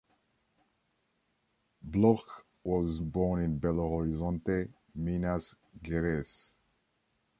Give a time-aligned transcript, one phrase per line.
[1.83, 6.55] Bloch was born in Belo Horizonte, Minas Gerais.